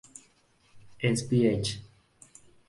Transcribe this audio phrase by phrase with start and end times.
[0.97, 1.77] Es Ph.